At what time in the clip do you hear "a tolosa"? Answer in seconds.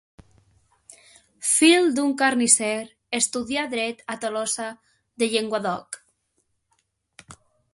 4.15-4.67